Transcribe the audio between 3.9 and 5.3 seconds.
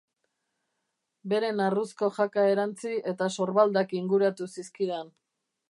inguratu zizkidan.